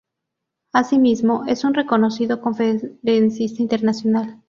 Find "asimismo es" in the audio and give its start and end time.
0.73-1.63